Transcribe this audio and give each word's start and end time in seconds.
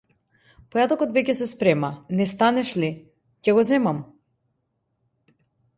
Појадокот 0.75 1.11
веќе 1.17 1.35
се 1.39 1.47
спрема, 1.49 1.91
не 2.21 2.27
станеш 2.33 2.73
ли, 2.85 2.91
ќе 3.49 3.59
го 3.61 3.69
земам! 3.75 4.05